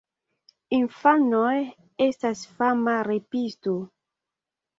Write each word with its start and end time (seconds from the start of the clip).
Infanoj: 0.77 1.51
"Estas 2.07 2.41
fama 2.63 2.97
repisto!" 3.11 3.77